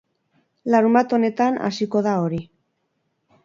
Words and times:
Larunbat 0.75 1.13
honetan 1.19 1.61
hasiko 1.67 2.05
da 2.11 2.17
hori. 2.25 2.43